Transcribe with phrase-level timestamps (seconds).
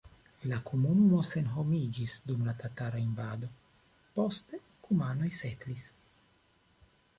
[0.51, 3.51] La komunumo senhomiĝis dum la tatara invado,
[4.17, 5.89] poste kumanoj setlis.